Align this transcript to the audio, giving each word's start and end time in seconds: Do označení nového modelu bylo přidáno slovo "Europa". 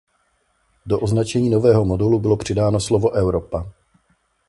Do 0.85 0.99
označení 0.99 1.49
nového 1.49 1.85
modelu 1.85 2.19
bylo 2.19 2.37
přidáno 2.37 2.79
slovo 2.79 3.11
"Europa". 3.11 3.73